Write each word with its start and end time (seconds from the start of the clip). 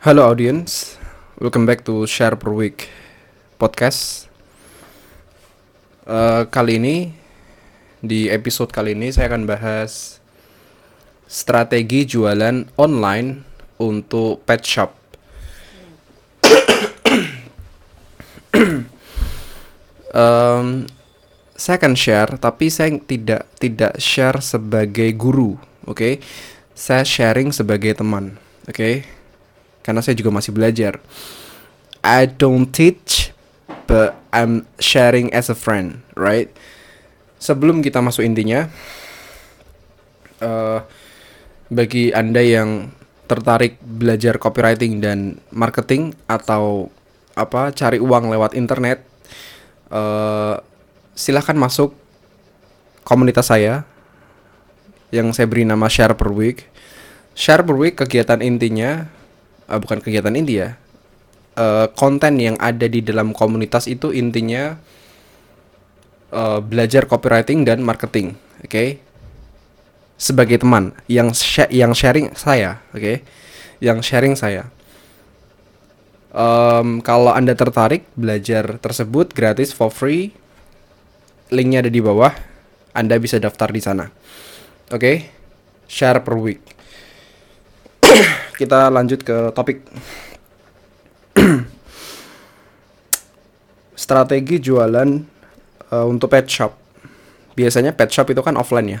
Halo 0.00 0.24
audience, 0.24 0.96
welcome 1.44 1.68
back 1.68 1.84
to 1.84 2.08
Share 2.08 2.32
Per 2.32 2.48
Week 2.56 2.88
podcast. 3.60 4.32
Uh, 6.08 6.48
kali 6.48 6.80
ini 6.80 7.12
di 8.00 8.24
episode 8.32 8.72
kali 8.72 8.96
ini 8.96 9.12
saya 9.12 9.28
akan 9.28 9.44
bahas 9.44 10.16
strategi 11.28 12.08
jualan 12.08 12.72
online 12.80 13.44
untuk 13.76 14.40
pet 14.48 14.64
shop. 14.64 14.96
um, 20.16 20.88
saya 21.52 21.76
akan 21.76 21.92
share, 21.92 22.40
tapi 22.40 22.72
saya 22.72 22.96
tidak 23.04 23.52
tidak 23.60 24.00
share 24.00 24.40
sebagai 24.40 25.12
guru, 25.12 25.60
oke? 25.84 25.92
Okay? 25.92 26.24
Saya 26.72 27.04
sharing 27.04 27.52
sebagai 27.52 27.92
teman, 28.00 28.40
oke? 28.64 28.72
Okay? 28.72 29.19
Karena 29.80 30.00
saya 30.04 30.16
juga 30.16 30.30
masih 30.32 30.52
belajar. 30.52 31.00
I 32.00 32.28
don't 32.28 32.68
teach, 32.72 33.32
but 33.84 34.16
I'm 34.32 34.64
sharing 34.80 35.28
as 35.36 35.52
a 35.52 35.56
friend, 35.56 36.04
right? 36.16 36.48
Sebelum 37.40 37.80
kita 37.80 38.00
masuk 38.00 38.24
intinya, 38.24 38.68
uh, 40.40 40.84
bagi 41.68 42.12
anda 42.12 42.40
yang 42.40 42.92
tertarik 43.30 43.78
belajar 43.78 44.42
copywriting 44.42 44.98
dan 44.98 45.38
marketing 45.54 46.18
atau 46.26 46.90
apa 47.38 47.70
cari 47.70 48.02
uang 48.02 48.26
lewat 48.32 48.58
internet, 48.58 49.06
uh, 49.92 50.58
silahkan 51.14 51.54
masuk 51.54 51.94
komunitas 53.06 53.48
saya 53.48 53.86
yang 55.14 55.30
saya 55.30 55.46
beri 55.46 55.62
nama 55.62 55.86
Share 55.86 56.14
Per 56.18 56.30
Week. 56.34 56.66
Share 57.38 57.62
Per 57.62 57.76
Week 57.78 57.94
kegiatan 57.94 58.42
intinya 58.42 59.06
uh, 59.70 59.78
bukan 59.78 60.02
kegiatan 60.02 60.34
inti 60.34 60.58
ya. 60.58 60.74
Uh, 61.54 61.86
konten 61.94 62.38
yang 62.42 62.58
ada 62.58 62.86
di 62.90 63.02
dalam 63.02 63.30
komunitas 63.30 63.86
itu 63.86 64.10
intinya 64.10 64.78
uh, 66.34 66.58
belajar 66.62 67.06
copywriting 67.06 67.62
dan 67.62 67.82
marketing, 67.82 68.34
oke? 68.62 68.70
Okay? 68.70 68.88
Sebagai 70.20 70.60
teman 70.60 70.92
yang 71.08 71.32
sh 71.32 71.70
yang 71.72 71.94
sharing 71.94 72.34
saya, 72.34 72.82
oke? 72.92 73.00
Okay? 73.00 73.16
Yang 73.78 73.98
sharing 74.06 74.34
saya. 74.36 74.68
Um, 76.30 77.02
kalau 77.02 77.34
anda 77.34 77.58
tertarik 77.58 78.06
belajar 78.14 78.78
tersebut 78.78 79.34
gratis 79.34 79.74
for 79.74 79.90
free, 79.90 80.30
linknya 81.50 81.82
ada 81.86 81.90
di 81.90 81.98
bawah. 81.98 82.30
Anda 82.90 83.18
bisa 83.22 83.38
daftar 83.38 83.70
di 83.70 83.82
sana. 83.82 84.10
Oke, 84.90 84.98
okay? 84.98 85.16
share 85.86 86.22
per 86.22 86.34
week. 86.38 86.62
Kita 88.60 88.92
lanjut 88.92 89.24
ke 89.24 89.56
topik. 89.56 89.88
Strategi 94.04 94.60
jualan 94.60 95.08
uh, 95.88 96.04
untuk 96.04 96.28
pet 96.28 96.44
shop. 96.44 96.76
Biasanya 97.56 97.96
pet 97.96 98.12
shop 98.12 98.28
itu 98.28 98.44
kan 98.44 98.60
offline 98.60 99.00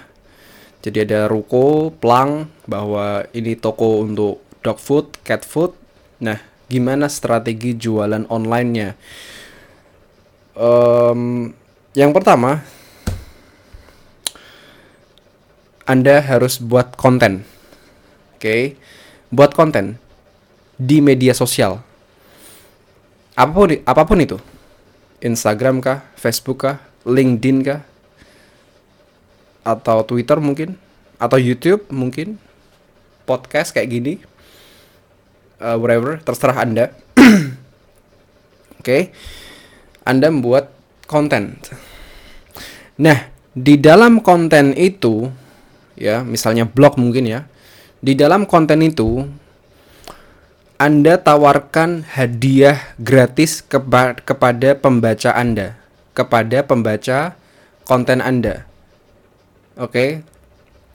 Jadi 0.80 1.04
ada 1.04 1.28
ruko, 1.28 1.92
plang 1.92 2.48
bahwa 2.64 3.28
ini 3.36 3.52
toko 3.52 4.00
untuk 4.00 4.40
dog 4.64 4.80
food, 4.80 5.12
cat 5.28 5.44
food. 5.44 5.76
Nah, 6.24 6.40
gimana 6.72 7.12
strategi 7.12 7.76
jualan 7.76 8.24
online-nya? 8.32 8.96
Um, 10.56 11.52
yang 11.92 12.16
pertama, 12.16 12.64
Anda 15.84 16.24
harus 16.24 16.56
buat 16.56 16.96
konten. 16.96 17.44
Oke. 18.40 18.40
Okay? 18.40 18.64
Buat 19.30 19.54
konten 19.54 19.98
di 20.80 20.98
media 20.98 21.30
sosial. 21.32 21.82
Apa 23.38 23.52
pun 23.52 23.68
apa 23.72 24.02
pun 24.04 24.18
itu. 24.18 24.38
Instagram 25.20 25.84
kah, 25.84 26.00
Facebook 26.16 26.64
kah, 26.64 26.76
LinkedIn 27.04 27.60
kah? 27.60 27.80
Atau 29.60 30.02
Twitter 30.08 30.40
mungkin? 30.40 30.80
Atau 31.20 31.36
YouTube 31.36 31.84
mungkin? 31.92 32.40
Podcast 33.28 33.76
kayak 33.76 33.88
gini. 33.92 34.14
Uh, 35.60 35.76
whatever, 35.76 36.16
terserah 36.24 36.64
Anda. 36.64 36.96
Oke. 38.80 38.80
okay? 38.80 39.02
Anda 40.08 40.32
membuat 40.32 40.72
konten. 41.04 41.60
Nah, 42.96 43.28
di 43.52 43.76
dalam 43.76 44.24
konten 44.24 44.72
itu 44.72 45.28
ya, 46.00 46.24
misalnya 46.24 46.64
blog 46.64 46.96
mungkin 46.96 47.28
ya. 47.28 47.49
Di 48.00 48.16
dalam 48.16 48.48
konten 48.48 48.80
itu 48.80 49.28
Anda 50.80 51.20
tawarkan 51.20 52.08
hadiah 52.08 52.96
gratis 52.96 53.60
kepa 53.60 54.16
kepada 54.24 54.72
pembaca 54.72 55.36
Anda, 55.36 55.76
kepada 56.16 56.64
pembaca 56.64 57.36
konten 57.84 58.24
Anda. 58.24 58.64
Oke. 59.76 60.24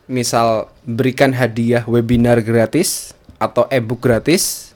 Misal 0.10 0.70
berikan 0.86 1.34
hadiah 1.34 1.86
webinar 1.86 2.42
gratis 2.42 3.14
atau 3.38 3.70
e-book 3.70 4.02
gratis. 4.02 4.74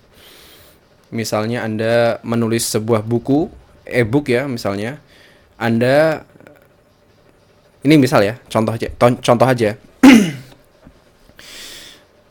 Misalnya 1.09 1.65
Anda 1.65 2.21
menulis 2.21 2.69
sebuah 2.69 3.01
buku 3.01 3.49
e-book 3.89 4.29
ya 4.29 4.45
misalnya. 4.45 5.01
Anda 5.57 6.21
ini 7.81 7.97
misal 7.97 8.21
ya, 8.21 8.37
contoh 8.51 8.77
aja, 8.77 8.93
contoh 8.99 9.47
aja. 9.49 9.73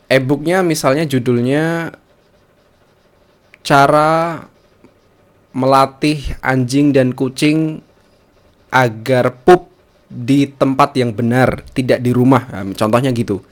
E-booknya 0.09 0.65
misalnya 0.65 1.05
judulnya 1.05 1.93
cara 3.61 4.43
melatih 5.53 6.33
anjing 6.41 6.89
dan 6.89 7.13
kucing 7.13 7.85
agar 8.73 9.33
pup 9.45 9.69
di 10.09 10.49
tempat 10.49 10.97
yang 10.97 11.13
benar, 11.13 11.61
tidak 11.77 12.01
di 12.01 12.09
rumah. 12.09 12.49
Nah, 12.49 12.65
contohnya 12.73 13.13
gitu. 13.13 13.45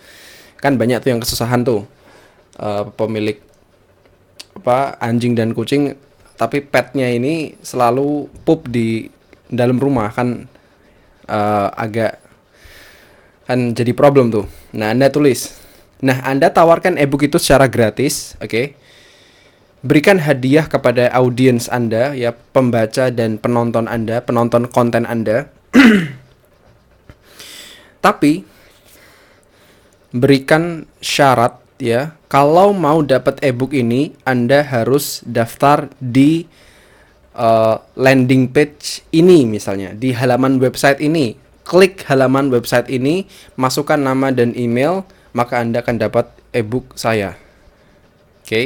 Kan 0.57 0.77
banyak 0.81 1.05
tuh 1.05 1.13
yang 1.13 1.21
kesusahan 1.21 1.61
tuh 1.61 1.85
uh, 2.57 2.89
pemilik 2.97 3.37
apa 4.57 4.97
anjing 4.97 5.37
dan 5.37 5.53
kucing 5.53 5.93
tapi 6.33 6.65
petnya 6.65 7.13
ini 7.13 7.53
selalu 7.61 8.25
pup 8.41 8.65
di 8.65 9.05
dalam 9.45 9.77
rumah 9.77 10.09
kan 10.09 10.49
uh, 11.29 11.69
agak 11.77 12.17
kan 13.45 13.77
jadi 13.77 13.93
problem 13.93 14.33
tuh. 14.33 14.45
Nah, 14.73 14.93
Anda 14.93 15.13
tulis. 15.13 15.66
Nah, 15.97 16.21
Anda 16.21 16.53
tawarkan 16.53 17.01
e-book 17.01 17.25
itu 17.25 17.41
secara 17.41 17.65
gratis, 17.65 18.37
oke? 18.37 18.49
Okay? 18.49 18.65
Berikan 19.81 20.21
hadiah 20.21 20.65
kepada 20.69 21.09
audiens 21.13 21.69
Anda, 21.69 22.13
ya 22.13 22.33
pembaca 22.33 23.09
dan 23.09 23.41
penonton 23.41 23.89
Anda, 23.89 24.21
penonton 24.21 24.69
konten 24.69 25.09
Anda. 25.09 25.49
Tapi 28.05 28.45
berikan 30.13 30.85
syarat 31.01 31.57
ya, 31.81 32.13
kalau 32.29 32.77
mau 32.77 33.01
dapat 33.01 33.41
e-book 33.41 33.73
ini 33.73 34.13
Anda 34.21 34.61
harus 34.61 35.25
daftar 35.25 35.89
di 35.97 36.45
uh, 37.37 37.77
landing 37.93 38.49
page 38.49 39.05
ini 39.13 39.45
misalnya 39.45 39.93
di 39.93 40.11
halaman 40.11 40.57
website 40.57 40.99
ini 40.99 41.37
klik 41.63 42.03
halaman 42.09 42.49
website 42.49 42.89
ini 42.89 43.29
masukkan 43.55 44.01
nama 44.01 44.33
dan 44.33 44.57
email 44.57 45.05
maka 45.37 45.61
anda 45.61 45.85
akan 45.85 46.01
dapat 46.01 46.25
ebook 46.49 46.97
saya. 46.97 47.37
Oke? 48.41 48.49
Okay? 48.49 48.65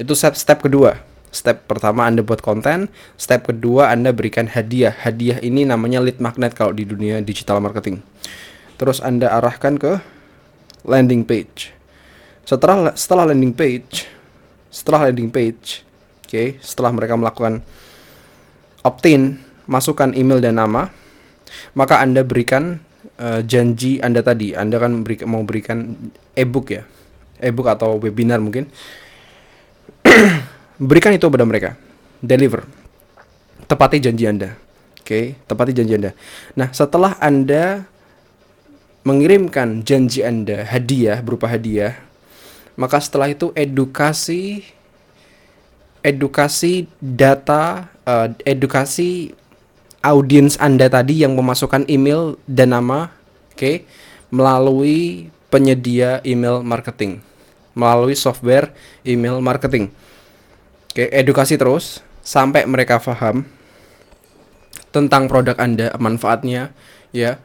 itu 0.00 0.12
step 0.12 0.36
step 0.36 0.60
kedua. 0.60 1.00
Step 1.32 1.64
pertama 1.64 2.04
anda 2.04 2.20
buat 2.20 2.44
konten. 2.44 2.92
Step 3.16 3.48
kedua 3.48 3.88
anda 3.88 4.12
berikan 4.12 4.44
hadiah. 4.44 4.92
Hadiah 4.92 5.40
ini 5.40 5.64
namanya 5.64 6.04
lead 6.04 6.20
magnet 6.20 6.52
kalau 6.52 6.76
di 6.76 6.84
dunia 6.84 7.24
digital 7.24 7.64
marketing. 7.64 8.04
Terus 8.76 9.00
anda 9.00 9.32
arahkan 9.32 9.80
ke 9.80 9.92
landing 10.84 11.24
page. 11.24 11.72
Setelah 12.44 12.92
setelah 12.92 13.32
landing 13.32 13.56
page 13.56 14.04
setelah 14.70 15.10
landing 15.10 15.30
page 15.32 15.82
okay, 16.30 16.62
setelah 16.62 16.94
mereka 16.94 17.18
melakukan 17.18 17.58
opt-in, 18.86 19.42
masukkan 19.66 20.14
email 20.14 20.38
dan 20.38 20.62
nama, 20.62 20.94
maka 21.74 21.98
Anda 21.98 22.22
berikan 22.22 22.78
uh, 23.20 23.40
janji 23.44 24.00
Anda 24.00 24.20
tadi. 24.24 24.52
Anda 24.52 24.80
kan 24.80 25.04
beri, 25.04 25.22
mau 25.28 25.42
berikan 25.44 25.96
e-book 26.36 26.72
ya. 26.74 26.82
E-book 27.40 27.68
atau 27.68 27.96
webinar 28.00 28.40
mungkin. 28.40 28.68
berikan 30.90 31.12
itu 31.12 31.26
kepada 31.28 31.46
mereka. 31.46 31.70
Deliver. 32.20 32.64
Tepati 33.68 34.00
janji 34.00 34.24
Anda. 34.26 34.56
Oke, 35.00 35.04
okay? 35.04 35.24
tepati 35.48 35.72
janji 35.72 35.96
Anda. 35.96 36.12
Nah, 36.54 36.68
setelah 36.70 37.16
Anda 37.18 37.88
mengirimkan 39.02 39.80
janji 39.82 40.20
Anda 40.20 40.68
hadiah 40.68 41.24
berupa 41.24 41.48
hadiah, 41.48 41.96
maka 42.76 43.00
setelah 43.00 43.32
itu 43.32 43.50
edukasi 43.56 44.62
edukasi 46.00 46.88
data, 47.00 47.92
uh, 48.08 48.32
edukasi 48.44 49.36
audiens 50.00 50.56
Anda 50.60 50.88
tadi 50.88 51.20
yang 51.20 51.36
memasukkan 51.36 51.88
email 51.88 52.40
dan 52.48 52.72
nama, 52.72 53.12
oke, 53.52 53.56
okay, 53.56 53.76
melalui 54.32 55.28
penyedia 55.50 56.22
email 56.24 56.62
marketing. 56.64 57.20
melalui 57.70 58.18
software 58.18 58.74
email 59.06 59.38
marketing. 59.38 59.94
Oke, 60.90 61.06
edukasi 61.14 61.54
terus 61.54 62.02
sampai 62.20 62.66
mereka 62.66 62.98
paham 62.98 63.46
tentang 64.90 65.30
produk 65.30 65.54
Anda, 65.54 65.94
manfaatnya, 65.96 66.74
ya, 67.14 67.38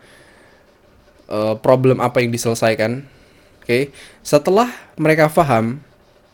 uh, 1.29 1.53
problem 1.61 2.01
apa 2.01 2.25
yang 2.25 2.33
diselesaikan. 2.33 3.05
Oke, 3.61 3.93
setelah 4.25 4.69
mereka 4.97 5.29
paham, 5.29 5.81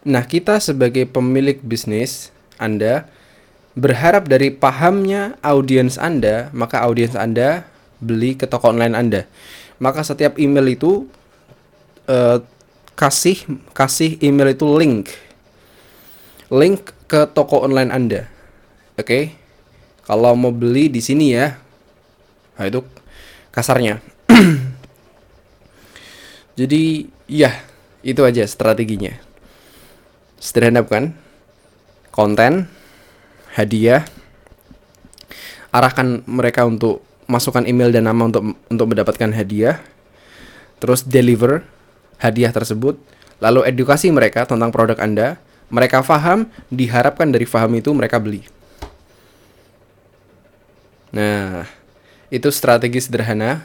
nah 0.08 0.24
kita 0.24 0.60
sebagai 0.64 1.04
pemilik 1.08 1.60
bisnis 1.60 2.32
Anda 2.56 3.12
berharap 3.78 4.28
dari 4.28 4.52
pahamnya 4.52 5.40
audiens 5.40 5.96
Anda, 5.96 6.52
maka 6.52 6.84
audiens 6.84 7.16
Anda 7.16 7.64
beli 8.04 8.36
ke 8.36 8.50
toko 8.50 8.72
online 8.72 8.98
Anda. 8.98 9.22
Maka 9.82 10.06
setiap 10.06 10.38
email 10.38 10.76
itu 10.76 11.08
uh, 12.10 12.44
kasih 12.94 13.42
kasih 13.74 14.20
email 14.22 14.54
itu 14.54 14.68
link 14.68 15.10
link 16.52 16.92
ke 17.08 17.26
toko 17.32 17.64
online 17.64 17.90
Anda. 17.90 18.22
Oke. 19.00 19.08
Okay? 19.08 19.24
Kalau 20.04 20.36
mau 20.36 20.52
beli 20.52 20.92
di 20.92 21.00
sini 21.00 21.32
ya. 21.32 21.56
Nah, 22.60 22.68
itu 22.68 22.84
kasarnya. 23.56 24.04
Jadi, 26.60 27.08
ya, 27.32 27.56
itu 28.04 28.20
aja 28.28 28.44
strateginya. 28.44 29.16
Sederhana 30.36 30.84
bukan? 30.84 31.16
Konten, 32.12 32.68
hadiah, 33.56 34.08
arahkan 35.72 36.24
mereka 36.28 36.68
untuk 36.68 37.04
masukkan 37.28 37.64
email 37.64 37.92
dan 37.92 38.08
nama 38.08 38.28
untuk 38.28 38.56
untuk 38.68 38.86
mendapatkan 38.92 39.32
hadiah. 39.32 39.80
Terus 40.82 41.06
deliver 41.06 41.62
hadiah 42.18 42.50
tersebut, 42.50 42.98
lalu 43.38 43.70
edukasi 43.70 44.10
mereka 44.10 44.50
tentang 44.50 44.74
produk 44.74 44.98
Anda 44.98 45.38
mereka 45.72 46.04
paham, 46.04 46.52
diharapkan 46.68 47.32
dari 47.32 47.48
paham 47.48 47.72
itu 47.80 47.96
mereka 47.96 48.20
beli. 48.20 48.44
Nah, 51.16 51.64
itu 52.28 52.52
strategi 52.52 53.00
sederhana 53.00 53.64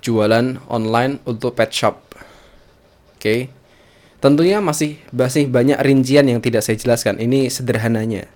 jualan 0.00 0.56
online 0.68 1.20
untuk 1.28 1.52
pet 1.52 1.70
shop. 1.72 2.00
Oke. 2.16 3.20
Okay. 3.20 3.40
Tentunya 4.20 4.60
masih 4.60 5.00
masih 5.12 5.48
banyak 5.48 5.80
rincian 5.80 6.28
yang 6.28 6.44
tidak 6.44 6.60
saya 6.60 6.76
jelaskan. 6.76 7.16
Ini 7.20 7.48
sederhananya. 7.48 8.28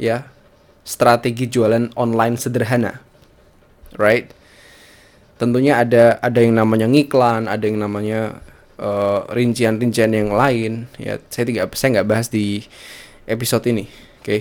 Ya. 0.00 0.32
Strategi 0.80 1.44
jualan 1.44 1.92
online 1.92 2.40
sederhana. 2.40 3.04
Right? 4.00 4.32
Tentunya 5.36 5.84
ada 5.84 6.16
ada 6.24 6.40
yang 6.40 6.56
namanya 6.56 6.88
ngiklan, 6.88 7.44
ada 7.46 7.64
yang 7.68 7.76
namanya 7.84 8.40
eh, 8.80 9.20
rincian-rincian 9.28 10.10
yang 10.10 10.32
lain 10.32 10.88
ya 10.96 11.20
saya 11.28 11.44
tidak 11.44 11.76
saya 11.76 12.00
nggak 12.00 12.08
bahas 12.08 12.32
di 12.32 12.64
episode 13.28 13.68
ini 13.68 13.84
oke 13.84 14.24
okay? 14.24 14.40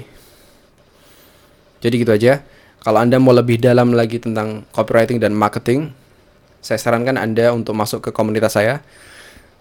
jadi 1.83 1.95
gitu 1.99 2.11
aja 2.15 2.33
kalau 2.79 3.03
anda 3.03 3.19
mau 3.19 3.35
lebih 3.35 3.59
dalam 3.59 3.91
lagi 3.91 4.23
tentang 4.23 4.63
copywriting 4.71 5.19
dan 5.19 5.35
marketing 5.35 5.91
saya 6.63 6.79
sarankan 6.79 7.19
anda 7.19 7.51
untuk 7.51 7.75
masuk 7.75 7.99
ke 7.99 8.09
komunitas 8.15 8.55
saya 8.55 8.79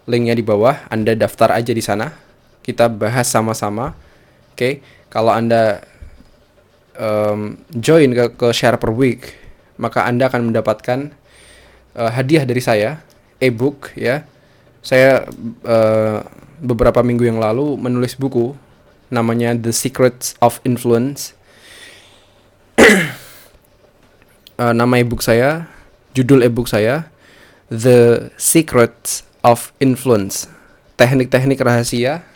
linknya 0.06 0.38
di 0.38 0.46
bawah 0.46 0.86
anda 0.88 1.12
daftar 1.18 1.58
aja 1.58 1.74
di 1.74 1.82
sana 1.82 2.14
kita 2.62 2.86
bahas 2.86 3.26
sama-sama 3.26 3.98
oke 4.54 4.58
okay? 4.58 4.72
kalau 5.10 5.34
anda 5.34 5.82
um, 6.98 7.56
join 7.72 8.12
ke, 8.12 8.24
ke 8.34 8.48
share 8.50 8.76
per 8.76 8.90
week 8.92 9.38
maka 9.78 10.04
anda 10.04 10.26
akan 10.26 10.50
mendapatkan 10.50 11.14
uh, 11.94 12.10
hadiah 12.10 12.42
dari 12.42 12.60
saya 12.60 13.00
ebook 13.38 13.94
ya 13.94 14.26
saya 14.82 15.26
uh, 15.62 16.18
beberapa 16.58 17.02
minggu 17.06 17.26
yang 17.26 17.38
lalu 17.38 17.78
menulis 17.78 18.18
buku 18.18 18.54
namanya 19.08 19.56
The 19.56 19.72
Secrets 19.72 20.36
of 20.38 20.60
Influence. 20.64 21.32
uh, 24.58 24.72
nama 24.78 24.94
ebook 25.00 25.24
saya, 25.24 25.68
judul 26.12 26.44
ebook 26.44 26.68
saya 26.68 27.08
The 27.72 28.32
Secrets 28.36 29.24
of 29.44 29.72
Influence. 29.80 30.48
Teknik-teknik 30.98 31.62
rahasia 31.62 32.26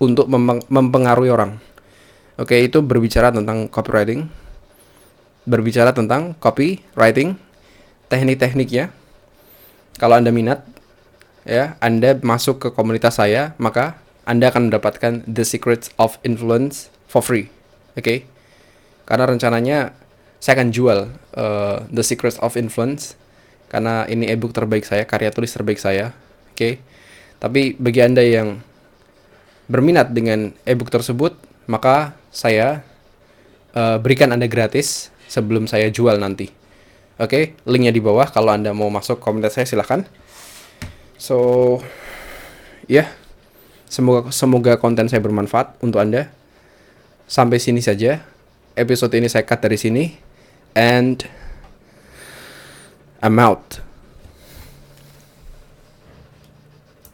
untuk 0.00 0.26
mempengaruhi 0.72 1.28
orang. 1.28 1.60
Oke, 2.40 2.56
itu 2.64 2.80
berbicara 2.80 3.28
tentang 3.28 3.68
copywriting. 3.68 4.32
Berbicara 5.44 5.92
tentang 5.92 6.32
copywriting, 6.40 7.36
teknik-tekniknya. 8.08 8.88
Kalau 10.00 10.16
Anda 10.16 10.32
minat, 10.32 10.64
ya 11.48 11.76
Anda 11.80 12.16
masuk 12.20 12.60
ke 12.60 12.68
komunitas 12.72 13.16
saya 13.20 13.56
maka 13.56 13.96
Anda 14.28 14.52
akan 14.52 14.70
mendapatkan 14.70 15.24
The 15.24 15.44
Secrets 15.44 15.92
of 15.96 16.20
Influence 16.22 16.92
for 17.08 17.24
free 17.24 17.48
oke 17.96 18.04
okay? 18.04 18.18
karena 19.08 19.26
rencananya 19.28 19.78
saya 20.40 20.60
akan 20.60 20.70
jual 20.72 20.98
uh, 21.36 21.84
The 21.88 22.04
Secrets 22.04 22.38
of 22.40 22.56
Influence 22.56 23.16
karena 23.70 24.04
ini 24.10 24.28
ebook 24.28 24.54
terbaik 24.54 24.84
saya 24.84 25.06
karya 25.06 25.32
tulis 25.32 25.52
terbaik 25.52 25.80
saya 25.80 26.12
oke 26.52 26.56
okay? 26.56 26.72
tapi 27.40 27.74
bagi 27.74 28.00
Anda 28.04 28.22
yang 28.22 28.60
berminat 29.70 30.12
dengan 30.12 30.52
ebook 30.66 30.90
tersebut 30.90 31.34
maka 31.70 32.18
saya 32.34 32.82
uh, 33.78 34.02
berikan 34.02 34.34
Anda 34.34 34.50
gratis 34.50 35.14
sebelum 35.30 35.70
saya 35.70 35.86
jual 35.94 36.18
nanti 36.18 36.50
oke 37.22 37.30
okay? 37.30 37.44
linknya 37.62 37.94
di 37.94 38.02
bawah 38.02 38.26
kalau 38.26 38.50
Anda 38.50 38.74
mau 38.74 38.90
masuk 38.90 39.22
komunitas 39.22 39.54
saya 39.54 39.70
silahkan 39.70 40.02
So, 41.20 41.36
ya, 42.88 43.04
yeah, 43.04 43.08
semoga 43.92 44.32
semoga 44.32 44.80
konten 44.80 45.04
saya 45.12 45.20
bermanfaat 45.20 45.76
untuk 45.84 46.00
anda. 46.00 46.32
Sampai 47.28 47.60
sini 47.60 47.84
saja. 47.84 48.24
Episode 48.72 49.20
ini 49.20 49.28
saya 49.28 49.44
cut 49.44 49.60
dari 49.60 49.76
sini, 49.76 50.16
and 50.72 51.20
I'm 53.20 53.36
out. 53.36 53.89